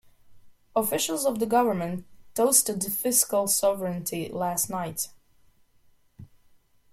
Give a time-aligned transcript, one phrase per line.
[0.75, 5.09] Officials of the government toasted the fiscal sovereignty last night.